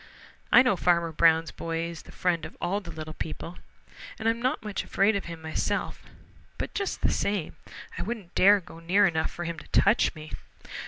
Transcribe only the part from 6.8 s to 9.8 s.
the same I wouldn't dare go near enough for him to